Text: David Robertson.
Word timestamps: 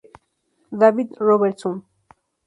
David 0.71 1.09
Robertson. 1.19 1.85